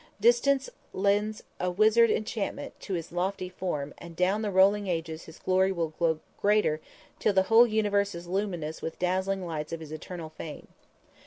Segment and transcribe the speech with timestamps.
[0.19, 5.37] Distance lends a wizard enchantment to his lofty form and down the rolling ages his
[5.37, 6.81] glory will grow greater
[7.19, 10.69] until the whole universe is luminous with the dazzling lights of his eternal fame.